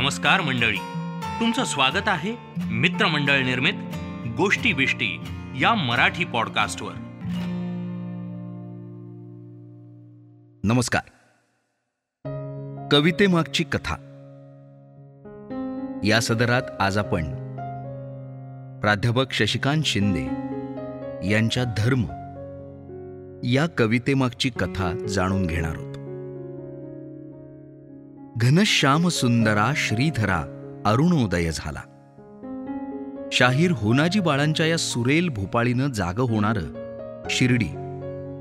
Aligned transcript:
नमस्कार 0.00 0.40
मंडळी. 0.40 0.78
तुमचं 1.40 1.64
स्वागत 1.64 2.08
आहे 2.08 2.34
मित्रमंडळ 2.70 3.42
निर्मित 3.42 3.72
गोष्टी 4.36 4.72
बिष्टी 4.72 5.20
या 5.60 5.74
मराठी 5.74 6.24
पॉडकास्टवर. 6.24 6.92
नमस्कार. 10.64 11.02
कवितेमागची 12.92 13.64
कथा. 13.64 13.94
या 16.04 16.20
सदरात 16.22 16.62
आज 16.80 16.98
आपण 16.98 17.24
प्राध्यापक 18.80 19.32
शशिकांत 19.32 19.82
शिंदे 19.82 20.24
यांच्या 21.30 21.64
धर्म 21.64 22.04
या 23.44 23.66
कवितेमागची 23.78 24.50
कथा 24.50 25.06
जाणून 25.08 25.46
घेणार 25.46 25.74
आहोत. 25.74 25.97
घनश्याम 28.40 29.08
सुंदरा 29.08 29.72
श्रीधरा 29.76 30.44
अरुणोदय 30.86 31.50
झाला. 31.54 31.80
शाहीर 33.32 33.70
होनाजी 33.70 34.20
बाळांच्या 34.20 34.66
या 34.66 34.76
सुरेल 34.76 35.28
भोपाळीनं 35.28 35.88
जाग 35.88 36.20
होणार 36.20 36.58
शिर्डी 37.30 37.64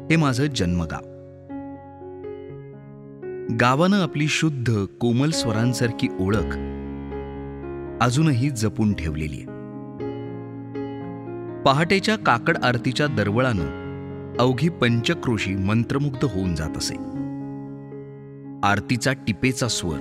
हे 0.10 0.16
माझं 0.16 0.46
जन्मगाव. 0.46 1.00
गावानं 3.62 4.02
आपली 4.02 4.28
शुद्ध 4.28 4.86
कोमल 5.02 5.30
स्वरांसारखी 5.30 6.08
ओळख 6.20 6.58
अजूनही 8.04 8.50
जपून 8.50 8.94
ठेवलेली 8.94 9.38
आहे. 9.38 9.46
पहाटेच्या 11.62 12.16
काकड 12.16 12.58
आरतीच्या 12.58 13.08
दरवळानं 13.08 14.36
अवघी 14.40 14.70
पंचक्रोशी 14.70 15.56
मंत्रमुग्ध 15.56 16.26
होऊन 16.26 16.56
जात 16.56 16.78
असे. 16.78 17.17
आरतीचा 18.64 19.14
टिपेचा 19.14 19.68
स्वर. 19.68 19.98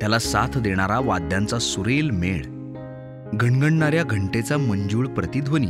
त्याला 0.00 0.18
साथ 0.18 0.58
देणारा 0.58 0.98
वाद्यांचा 0.98 1.58
सुरेल 1.58 2.10
मेळ. 2.10 2.42
घणघणणाऱ्या 3.34 4.02
घंटेचा 4.02 4.56
मंजूळ 4.56 5.06
प्रतिध्वनी. 5.06 5.66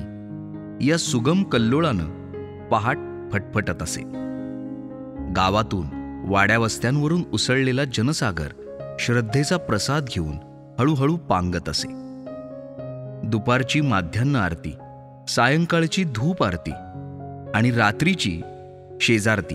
या 0.89 0.97
सुगम 0.97 1.43
कल्लोळानं 1.43 2.05
पहाट 2.69 2.99
फटफटत 3.33 3.83
असे. 3.83 4.03
गावातून 5.37 5.87
वाड्यावस्त्यांवरून 6.29 7.23
उसळलेला 7.33 7.85
जनसागर 7.85 8.49
श्रद्धेचा 8.99 9.57
प्रसाद 9.57 10.05
घेऊन 10.05 10.37
हळूहळू 10.79 11.17
पांगत 11.17 11.69
असे. 11.69 11.89
दुपारची 13.29 13.81
माध्यान्ह 13.81 14.41
आरती 14.41 14.75
सायंकाळची 15.29 16.05
धूप 16.05 16.45
आरती 16.45 16.73
आणि 17.55 17.71
रात्रीची 17.71 18.43
शेजारती. 19.01 19.55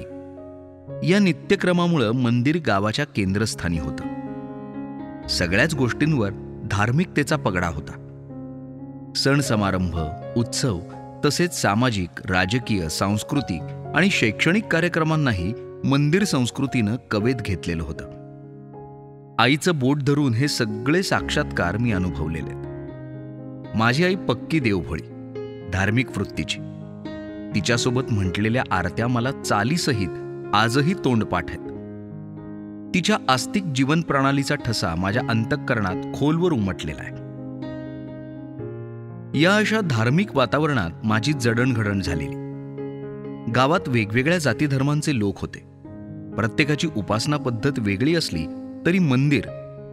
या 1.04 1.20
नित्यक्रमामुळं 1.20 2.12
मंदिर 2.12 2.58
गावाच्या 2.68 3.06
केंद्रस्थानी 3.06 3.80
होतं. 3.80 4.04
सगळ्याच 5.28 5.76
गोष्टींवर 5.76 6.30
धार्मिकतेचा 6.72 7.36
पगडा 7.36 7.68
होता. 7.68 8.04
सण 9.16 9.40
समारंभ 9.40 10.00
उत्सव 10.38 10.80
तसेच 11.26 11.62
सामाजिक 11.62 12.10
राजकीय 12.30 12.90
सांस्कृतिक 12.90 13.62
आणि 13.96 14.10
शैक्षणिक 14.10 14.66
कार्यक्रमांनाही 14.66 15.54
मंदिर 15.86 16.24
संस्कृतीनं 16.24 16.96
कवेत 17.12 17.36
घेतलेलं 17.36 17.84
होतं. 17.84 18.18
आईचं 19.40 19.80
बोट 19.80 19.98
धरून 20.04 20.34
हे 20.34 20.48
सगळे 20.48 21.04
साक्षात्कार 21.04 21.78
मी 21.78 21.92
अनुभवलेले 21.92 22.68
माझी 23.78 24.06
आई 24.06 24.16
पक्की 24.16 24.60
देवभोळी 24.60 25.02
धार्मिक 25.74 26.18
वृत्तीची. 26.18 26.60
तिच्यासोबत 27.56 28.14
म्हटलेल्या 28.14 28.64
आरत्या 28.72 29.08
मला 29.08 29.32
चालीसहित 29.32 30.10
आजही 30.53 30.94
तोंडपाठ 30.94 31.45
आहेत. 31.50 31.62
तिच्या 32.95 33.17
आस्तिक 33.30 33.64
जीवन 33.64 34.02
प्रणालीचा 34.02 34.56
ठसा 34.56 34.95
माझ्या 34.95 35.23
अंतःकरणात 35.30 36.20
खोलवर 36.20 36.52
उमटलेला 36.52 37.02
आहे. 37.02 37.28
या 39.42 39.56
अशा 39.56 39.80
धार्मिक 39.80 40.36
वातावरणात 40.36 40.90
माझी 41.03 41.34
जडणघडण 41.34 42.02
झालेली. 42.02 42.35
गावात 43.52 43.80
वेगवेगळ्या 43.88 44.38
जाती 44.38 44.68
धर्मांचे 44.68 45.19
लोक 45.19 45.40
होते. 45.40 45.59
प्रत्येकाची 46.35 46.90
उपासना 46.97 47.38
पद्धत 47.38 47.72
वेगळी 47.78 48.16
असली 48.16 48.46
तरी 48.85 49.00
मंदिर 49.00 49.46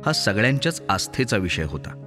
हा 0.07 0.13
सगळ्यांच्याच 0.13 0.83
आस्थेचा 0.89 1.37
विषय 1.37 1.65
होता. 1.65 2.01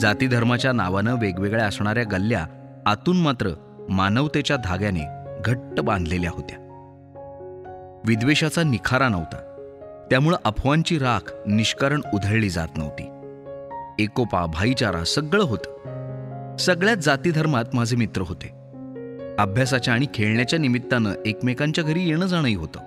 जातीधर्माच्या 0.00 0.72
नावानं 0.72 1.18
वेगवेगळ्या 1.20 1.66
असणाऱ्या 1.66 2.04
गल्ल्या 2.04 2.46
आतून 2.86 3.20
मात्र 3.20 3.50
मानवतेच्या 3.90 4.56
धाग्याने 4.56 5.06
घट्ट 5.44 5.80
बांधलेल्या 5.80 6.30
होत्या. 6.34 6.67
विद्वेषाचा 8.08 8.62
निखारा 8.62 9.08
नव्हता. 9.08 9.36
त्यामुळं 10.10 10.36
अफवांची 10.44 10.98
राख 10.98 11.32
निष्कारण 11.46 12.00
उधळली 12.14 12.50
जात 12.50 12.68
नव्हती. 12.76 13.02
एकोपा 14.04 14.46
भाईचारा 14.46 15.04
सगळं 15.04 15.42
होतं. 15.42 16.56
सगळ्याच 16.56 16.98
जातीधर्मात 16.98 17.64
माझे 17.74 17.96
मित्र 17.96 18.22
होते. 18.22 18.46
अभ्यासाच्या 19.38 19.94
आणि 19.94 20.06
खेळण्याच्या 20.14 20.58
निमित्तानं 20.58 21.12
एकमेकांच्या 21.26 21.84
घरी 21.84 22.08
येणं 22.08 22.26
जाणंही 22.26 22.54
होतं. 22.54 22.80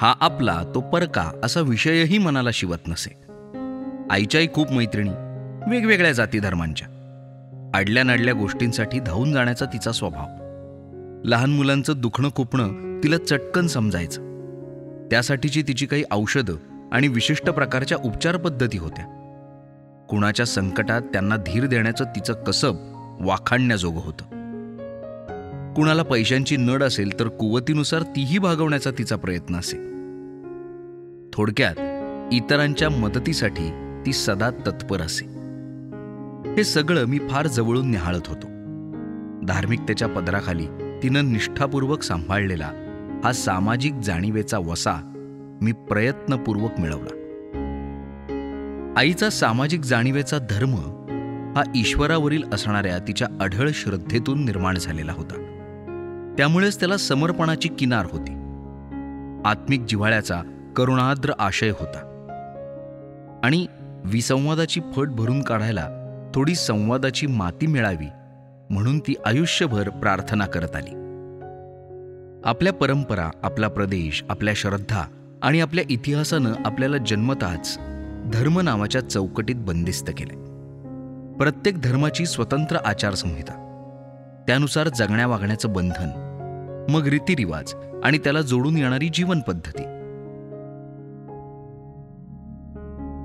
हा 0.00 0.14
आपला 0.20 0.62
तो 0.74 0.80
परका 0.80 1.40
असा 1.44 1.60
विषयही 1.60 2.18
मनाला 2.18 2.50
शिवत 2.52 2.88
नसे. 2.88 3.14
आईच्याही 4.10 4.48
खूप 4.54 4.72
मैत्रिणी 4.72 5.10
वेगवेगळ्या 5.70 6.12
जातीधर्मांच्या 6.12 6.88
अडल्या 7.74 8.02
नडल्या 8.02 8.34
गोष्टींसाठी 8.34 9.00
धावून 9.00 9.32
जाण्याचा 9.32 9.66
तिचा 9.66 9.92
स्वभाव. 9.92 10.45
लहान 11.26 11.50
मुलांचं 11.50 11.92
दुखणं 11.96 12.28
खुपणं 12.36 13.00
तिला 13.04 13.16
चटकन 13.16 13.66
समजायचं. 13.66 14.22
त्यासाठीची 15.10 15.62
तिची 15.62 15.86
काही 15.86 16.04
औषधं 16.10 16.54
आणि 16.92 17.08
विशिष्ट 17.08 17.50
प्रकारच्या 17.50 17.98
उपचार 18.04 18.36
पद्धती 18.36 18.78
होत्या. 18.78 19.04
कुणाच्या 20.10 20.46
संकटात 20.46 21.02
त्यांना 21.02 21.36
धीर 21.36 21.66
देण्याचं 21.66 22.04
तिचं 22.04 22.32
कसब 22.32 22.74
वाखाणण्याजोगं 23.20 24.00
होतं. 24.04 24.24
कुणाला 25.74 26.02
पैशांची 26.02 26.56
नड 26.56 26.82
असेल 26.82 27.20
तर 27.20 27.28
कुवतीनुसार 27.28 28.02
तीही 28.02 28.38
भागवण्याचा 28.38 28.90
तिचा 28.90 29.16
प्रयत्न 29.16 29.56
असे. 29.56 29.76
थोडक्यात 31.32 31.74
इतरांच्या 32.34 32.90
मदतीसाठी 32.90 33.98
ती 34.06 34.12
सदा 34.12 34.50
तत्पर 34.50 35.00
असे. 35.00 35.24
हे 36.52 36.64
सगळं 36.64 37.04
मी 37.04 37.18
फार 37.18 37.46
जवळून 37.46 37.90
निहाळत 37.90 38.26
होतो. 38.26 38.46
धार्मिकतेच्या 39.46 40.08
पदराखाली 40.08 40.66
तिनं 41.06 41.32
निष्ठापूर्वक 41.32 42.02
सांभाळलेला 42.02 42.70
हा 43.24 43.32
सामाजिक 43.32 43.94
जाणीवेचा 43.94 44.58
वसा 44.58 45.12
मी 45.62 45.72
प्रयत्नपूर्वक 45.72 46.70
मिळवला. 46.78 47.12
आईचा 48.96 49.30
सामाजिक 49.30 49.80
जाणीवेचा 49.80 50.38
धर्म 50.38 50.74
हा 51.56 51.62
ईश्वरावरील 51.74 52.42
असणाऱ्या 52.52 52.98
तिच्या 52.98 53.28
अढळ 53.40 53.68
श्रद्धेतून 53.74 54.44
निर्माण 54.44 54.78
झालेला 54.78 55.12
होता. 55.12 55.34
त्यामुळेच 56.38 56.78
त्याला 56.78 56.96
समर्पणाची 56.96 57.68
किनार 57.68 58.06
होती. 58.12 58.32
आत्मिक 59.48 59.80
जिव्हाळ्याचा 59.80 60.42
करुणाद्र 60.76 61.32
आशय 61.38 61.70
होता. 61.70 61.98
आणि 63.44 63.66
विसंवादाची 64.04 64.80
फट 64.96 65.08
भरून 65.08 65.42
काढायला 65.42 65.88
थोडी 66.34 66.54
संवादाची 66.54 67.26
माती 67.26 67.66
मिळावी 67.66 68.08
म्हणून 68.70 68.98
ती 68.98 69.14
आयुष्यभर 69.26 69.88
प्रार्थना 69.88 70.46
करत 70.46 70.76
आली. 70.76 70.90
आपल्या 72.44 72.72
परंपरा 72.72 73.30
आपला 73.42 73.68
प्रदेश 73.68 74.24
आपल्या 74.28 74.54
श्रद्धा 74.56 75.04
आणि 75.42 75.60
आपल्या 75.60 75.84
इतिहासानं 75.90 76.52
आपल्याला 76.64 76.96
जन्मताच 76.96 77.78
धर्म 78.32 78.60
नावाच्या 78.60 79.00
चौकटीत 79.00 79.56
बंदिस्त 79.58 80.10
केले 80.18 80.34
प्रत्येक 81.36 81.80
धर्माची 81.80 82.26
स्वतंत्र 82.26 82.76
आचारसंहिता 82.76 83.62
त्यानुसार 84.46 84.88
जगण्या 84.88 85.26
वागण्याचं 85.26 85.72
बंधन 85.72 86.22
मग 86.88 87.06
रीतिरिवाज 87.06 87.74
आणि 88.04 88.18
त्याला 88.18 88.40
जोडून 88.40 88.76
येणारी 88.76 89.08
जीवन 89.08 89.40
पद्धती. 89.40 89.82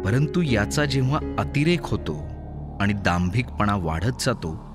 परंतु 0.05 0.41
याचा 0.41 0.85
जेव्हा 0.85 1.19
अतिरेक 1.39 1.79
होतो 1.83 2.21
आणि 2.79 2.93
दांभिकपणा 2.93 3.75
वाढत 3.75 4.11
जातो 4.19 4.70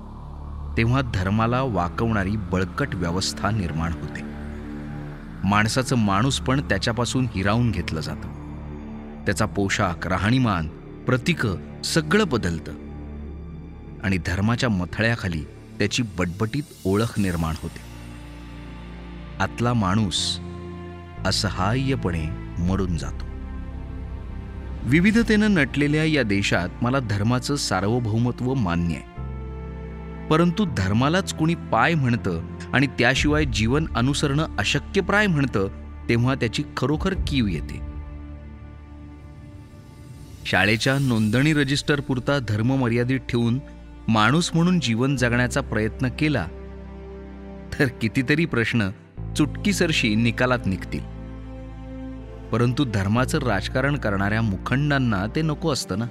तेव्हा 0.77 1.01
धर्माला 1.01 1.61
वाकवणारी 1.61 2.35
बळकट 2.37 2.95
व्यवस्था 2.95 3.49
निर्माण 3.51 3.93
होते. 3.93 4.21
माणसाचं 5.47 5.95
माणूस 5.95 6.39
पण 6.39 6.61
त्याच्यापासून 6.61 7.27
हिरावून 7.35 7.71
घेतलं 7.71 7.99
जातं. 7.99 8.37
त्याचा 9.25 9.45
पोशाख 9.45 10.07
राहणीमान 10.07 10.67
प्रतीकं 11.05 11.81
सगळं 11.81 12.27
बदलतं. 12.27 12.71
आणि 14.03 14.17
धर्माच्या 14.17 14.69
मथळ्याखाली 14.69 15.43
त्याची 15.79 16.03
बटबटीत 16.03 16.63
ओळख 16.85 17.19
निर्माण 17.19 17.55
होते. 17.61 17.81
आतला 19.39 19.73
माणूस 19.73 20.39
असहाय्यपणे 21.25 22.25
मरून 22.59 22.97
जातो. 22.97 23.25
विविधतेनं 24.83 25.53
नटलेल्या 25.53 26.03
या 26.03 26.23
देशात 26.23 26.69
मला 26.81 26.99
धर्माचं 26.99 27.55
सार्वभौमत्व 27.55 28.53
मान्य 28.53 28.95
आहे. 28.95 29.16
परंतु 30.29 30.65
धर्मालाच 30.77 31.33
कुणी 31.33 31.55
पाय 31.55 31.93
म्हणतं 31.93 32.41
आणि 32.73 32.87
त्याशिवाय 32.87 33.45
जीवन 33.45 33.87
अनुसरणं 33.95 34.47
अशक्यप्राय 34.59 35.27
म्हणतं 35.27 35.67
तेव्हा 36.09 36.35
त्याची 36.35 36.63
खरोखर 36.77 37.13
कीव 37.27 37.47
येते. 37.47 37.81
शाळेच्या 40.45 40.97
नोंदणी 40.99 41.53
रजिस्टर 41.53 41.99
पुरता 41.99 42.39
धर्म 42.39 42.75
मर्यादित 42.75 43.19
ठेवून 43.19 43.59
माणूस 44.07 44.51
म्हणून 44.53 44.79
जीवन 44.79 45.15
जगण्याचा 45.15 45.61
प्रयत्न 45.61 46.07
केला 46.07 46.47
तर 47.79 47.85
कितीतरी 47.87 48.45
प्रश्न 48.45 48.89
चुटकीसरशी 49.37 50.15
निकालात 50.15 50.59
निघतील. 50.65 51.17
परंतु 52.49 52.85
धर्माचं 52.85 53.39
राजकारण 53.39 53.95
करणाऱ्या 53.95 54.41
मुखंडांना 54.41 55.25
ते 55.35 55.41
नको 55.41 55.73
असतं 55.73 55.99
ना? 55.99 56.05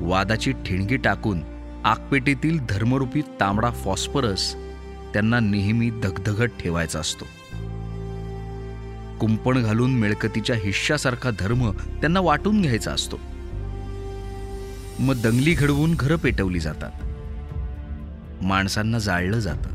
वादाची 0.00 0.52
ठिणगी 0.52 0.96
टाकून 0.96 1.40
आगपेटीतील 1.84 2.58
धर्मरूपी 2.70 3.22
तांबडा 3.40 3.70
फॉस्फरस 3.70 4.54
त्यांना 5.12 5.40
नेहमी 5.40 5.90
धगधगत 5.90 6.44
ठेवायचा 6.44 7.00
असतो. 7.00 7.24
कुंपण 9.20 9.62
घालून 9.62 9.98
मिळकतीच्या 9.98 10.56
हिश्श्यासारखा 10.56 11.30
धर्म 11.38 11.70
त्यांना 11.70 12.20
वाटून 12.20 12.62
घ्यायचा 12.62 12.92
असतो. 12.92 13.16
मग 14.98 15.14
दंगली 15.22 15.54
घडवून 15.54 15.94
घरं 15.94 16.16
पेटवली 16.16 16.60
जातात. 16.60 16.90
माणसांना 18.44 18.98
जाळलं 18.98 19.38
जातं. 19.38 19.68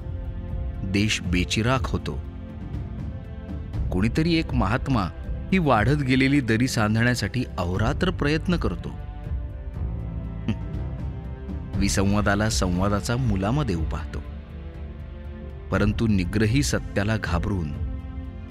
देश 0.92 1.22
बेचिराख 1.22 1.80
होतो. 1.84 2.20
कोणीतरी 3.92 4.36
एक 4.36 4.54
महात्मा 4.54 5.04
ही 5.52 5.58
वाढत 5.58 6.04
गेलेली 6.04 6.40
दरी 6.40 6.68
सांधण्यासाठी 6.68 7.44
अहोरात्र 7.58 8.10
प्रयत्न 8.10 8.56
करतो. 8.56 9.07
विसंवादाला 11.78 12.50
संवादाचा 12.50 13.16
मुलामध्ये 13.16 13.76
पाहतो. 13.76 14.24
परंतु 15.72 16.08
निग्रही 16.08 16.64
सत्याला 16.64 17.18
घाबरून 17.18 17.72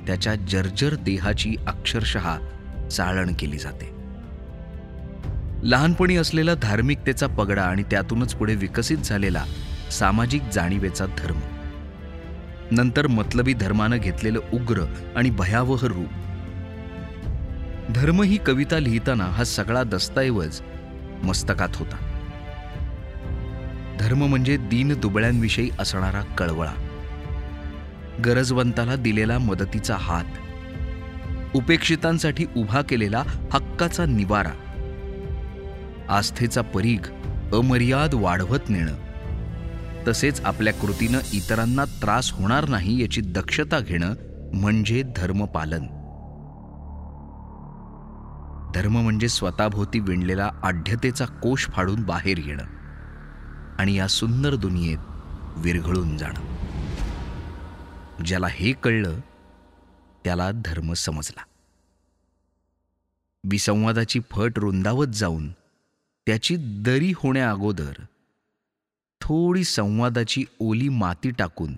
त्याच्या 0.06 0.34
जर्जर 0.34 0.94
देहाची 0.94 1.56
अक्षरशः 1.66 2.38
चाळण 2.88 3.32
केली 3.38 3.58
जाते. 3.58 3.96
लहानपणी 5.62 6.16
असलेला 6.16 6.54
धार्मिकतेचा 6.54 7.26
पगडा 7.26 7.62
आणि 7.62 7.82
त्यातूनच 7.82 8.34
पुढे 8.34 8.54
विकसित 8.54 8.98
झालेला 8.98 9.44
सामाजिक 9.90 10.42
जाणीवेचा 10.52 11.06
धर्म. 11.06 11.38
नंतर 12.70 13.06
मतलबी 13.06 13.54
धर्मानं 13.54 13.96
घेतलेलं 13.96 14.40
उग्र 14.52 14.94
आणि 15.16 15.30
भयावह 15.30 15.86
रूप. 15.86 16.08
धर्म 17.94 18.22
ही 18.22 18.36
कविता 18.36 18.78
लिहिताना 18.78 19.24
हा 19.24 19.44
सगळा 19.44 19.82
दस्तऐवज 19.82 20.60
मस्तकात 21.22 21.68
होता. 21.74 22.05
धर्म 24.06 24.26
म्हणजे 24.26 24.56
दीन 24.56 25.00
दुबळ्यांविषयी 25.00 25.70
असणारा 25.78 26.22
कळवळा. 26.22 26.72
गरजवंताला 28.24 28.96
दिलेला 28.96 29.38
मदतीचा 29.38 29.96
हात. 29.96 30.24
उपेक्षितांसाठी 31.56 32.46
उभा 32.56 32.82
केलेला 32.82 33.22
हक्काचा 33.52 34.04
निवारा. 34.04 34.50
आस्थेचा 36.08 36.60
परीघ 36.60 37.08
अमर्याद 37.54 38.14
वाढवत 38.14 38.58
नेणं. 38.68 38.92
तसेच 40.08 40.40
आपल्या 40.40 40.72
कृतीनं 40.72 41.18
इतरांना 41.32 41.84
त्रास 41.84 42.32
होणार 42.32 42.68
नाही 42.68 43.02
याची 43.02 43.20
दक्षता 43.20 43.80
घेणं 43.80 44.14
म्हणजे 44.54 45.02
धर्मपालन. 45.16 45.82
धर्म 48.74 48.98
म्हणजे 48.98 49.28
स्वतःभोवती 49.28 50.00
विणलेला 50.00 50.50
आढ्यतेचा 50.62 51.24
कोश 51.24 51.66
फाडून 51.66 52.02
बाहेर 52.02 52.38
येणं. 52.46 52.75
आणि 53.78 53.94
या 53.94 54.08
सुंदर 54.08 54.54
दुनियेत 54.54 54.98
विरघळून 55.56 56.16
जाणं. 56.16 56.56
ज्याला 58.24 58.46
हे 58.50 58.72
कळलं 58.72 59.20
त्याला 60.24 60.50
धर्म 60.50 60.92
समजला. 60.92 61.44
विसंवादाची 63.44 64.20
फट 64.30 64.52
रुंदावत 64.56 65.06
जाऊन 65.06 65.52
त्याची 66.26 66.56
दरी 66.58 67.12
होण्या 67.16 67.50
अगोदर 67.50 67.92
थोडी 69.20 69.64
संवादाची 69.64 70.44
ओली 70.60 70.88
माती 70.88 71.30
टाकून 71.30 71.76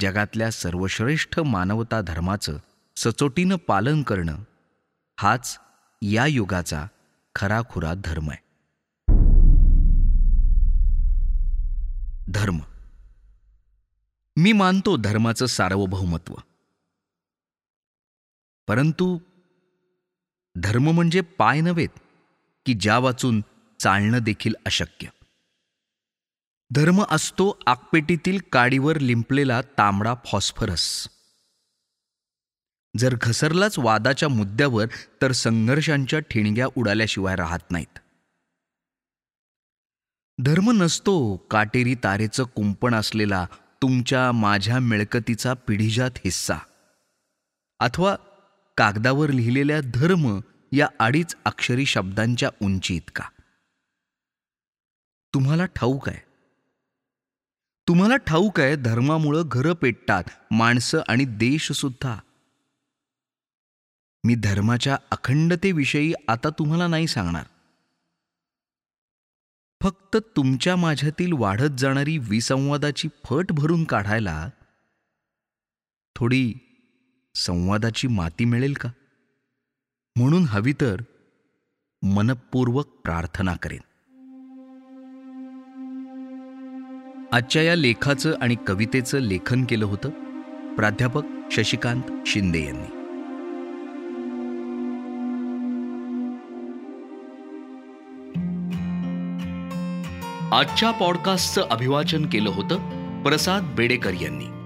जगातल्या 0.00 0.50
सर्वश्रेष्ठ 0.50 1.40
मानवता 1.40 2.00
धर्माचं 2.00 2.58
सचोटीनं 2.96 3.56
पालन 3.56 4.02
करणं 4.02 4.36
हाच 5.16 5.58
या 6.02 6.26
युगाचा 6.26 6.86
खराखुरा 7.34 7.94
धर्म 7.94 8.30
आहे. 8.30 8.47
धर्म. 12.30 12.58
मी 14.36 14.52
मानतो 14.52 14.96
धर्माचं 14.96 15.46
सार्वभौमत्व. 15.46 16.34
परंतु 18.68 19.18
धर्म 20.56 20.90
म्हणजे 20.90 21.20
पाय 21.20 21.60
नव्हेत 21.60 21.88
की 22.66 22.74
ज्या 22.74 22.98
वाचून 22.98 23.42
चालणं 23.80 24.18
देखील 24.18 24.54
अशक्य. 24.66 25.08
धर्म 26.70 27.04
असतो 27.10 27.58
आगपेटीतील 27.66 28.38
काडीवर 28.52 28.98
लिंपलेला 28.98 29.60
तांबडा 29.62 30.14
फॉस्फरस. 30.26 31.08
जर 32.96 33.14
घसरलाच 33.22 33.78
वादाच्या 33.78 34.28
मुद्द्यावर 34.28 34.86
तर 35.22 35.32
संघर्षांच्या 35.32 36.18
ठिणग्या 36.18 36.66
उडाल्याशिवाय 36.76 37.36
राहत 37.36 37.70
नाहीत. 37.70 37.98
धर्म 40.44 40.70
नसतो 40.70 41.36
काटेरी 41.36 41.94
तारेचं 41.94 42.44
कुंपण 42.44 42.94
असलेला 42.94 43.46
तुमच्या 43.82 44.32
माझ्या 44.32 44.78
मिळकतीचा 44.78 45.54
पिढीजात 45.54 46.10
हिस्सा. 46.16 46.58
अथवा 47.80 48.16
कागदावर 48.76 49.30
लिहिलेल्या 49.30 49.80
धर्म 49.94 50.40
या 50.72 50.88
अडीच 51.00 51.34
अक्षरी 51.44 51.86
शब्दांच्या 51.86 52.50
उंची 52.62 52.96
इतका 52.96 53.24
तुम्हाला 55.34 55.64
ठाऊक 55.64 56.08
आहे. 56.08 56.20
तुम्हाला 57.88 58.16
ठाऊक 58.16 58.60
आहे 58.60 58.76
धर्मामुळं 58.76 59.42
घरं 59.46 59.72
पेटतात 59.72 60.24
माणसं 60.50 61.00
आणि 61.08 61.24
देश 61.24 61.72
सुद्धा. 61.72 62.18
मी 64.24 64.34
धर्माच्या 64.34 64.96
अखंडतेविषयी 65.10 66.12
आता 66.28 66.48
तुम्हाला 66.48 66.86
नाही 66.86 67.06
सांगणार. 67.06 67.44
फक्त 69.82 70.16
तुमच्या 70.16 70.76
माझ्यातील 70.76 71.32
वाढत 71.32 71.78
जाणारी 71.78 72.18
विसंवादाची 72.18 73.08
फट 73.24 73.52
भरून 73.52 73.84
काढायला 73.84 74.50
थोडी 76.16 76.54
संवादाची 77.34 78.08
माती 78.08 78.44
मिळेल 78.44 78.72
का? 78.72 78.90
म्हणून 80.16 80.44
हवी 80.44 80.72
तर 80.72 81.00
मनपूर्वक 82.02 82.86
प्रार्थना 82.86 83.54
करेन. 83.54 83.80
आजच्या 87.32 87.62
या 87.62 87.74
लेखाचं 87.74 88.34
आणि 88.40 88.56
कवितेचं 88.66 89.18
लेखन 89.18 89.64
केलं 89.64 89.84
होतं 89.84 90.10
प्राध्यापक 90.74 91.22
शशिकांत 91.50 92.02
शिंदे 92.26 92.64
यांनी. 92.64 92.97
आजच्या 100.52 100.90
पॉडकास्टचं 100.90 101.66
अभिवाचन 101.70 102.26
केलं 102.26 102.50
होतं 102.50 102.78
प्रसाद 103.22 103.62
बेडेकर 103.76 104.12
यांनी. 104.20 104.57